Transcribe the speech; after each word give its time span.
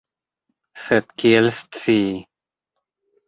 Sed 0.85 1.11
kiel 1.23 1.51
scii? 1.57 2.09